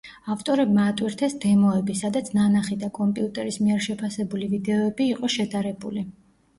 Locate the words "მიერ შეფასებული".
3.69-4.53